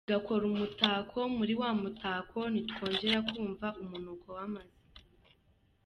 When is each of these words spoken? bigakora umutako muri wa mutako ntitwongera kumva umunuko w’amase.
bigakora 0.07 0.43
umutako 0.51 1.19
muri 1.37 1.53
wa 1.61 1.71
mutako 1.81 2.39
ntitwongera 2.51 3.17
kumva 3.29 3.67
umunuko 3.81 4.27
w’amase. 4.37 4.83